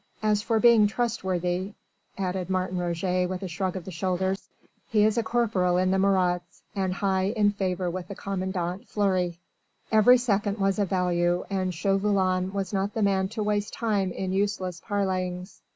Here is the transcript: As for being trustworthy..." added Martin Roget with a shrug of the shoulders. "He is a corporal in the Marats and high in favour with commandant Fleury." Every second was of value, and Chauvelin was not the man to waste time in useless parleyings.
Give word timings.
As 0.23 0.41
for 0.41 0.59
being 0.59 0.87
trustworthy..." 0.87 1.73
added 2.27 2.49
Martin 2.49 2.79
Roget 2.79 3.27
with 3.29 3.43
a 3.43 3.47
shrug 3.47 3.75
of 3.75 3.85
the 3.85 3.91
shoulders. 3.91 4.49
"He 4.89 5.03
is 5.05 5.15
a 5.15 5.21
corporal 5.21 5.77
in 5.77 5.91
the 5.91 5.99
Marats 5.99 6.63
and 6.75 6.91
high 6.95 7.25
in 7.35 7.51
favour 7.51 7.87
with 7.87 8.07
commandant 8.17 8.87
Fleury." 8.87 9.37
Every 9.91 10.17
second 10.17 10.57
was 10.57 10.79
of 10.79 10.89
value, 10.89 11.45
and 11.51 11.71
Chauvelin 11.71 12.51
was 12.51 12.73
not 12.73 12.95
the 12.95 13.03
man 13.03 13.27
to 13.27 13.43
waste 13.43 13.73
time 13.75 14.11
in 14.11 14.33
useless 14.33 14.81
parleyings. 14.83 15.61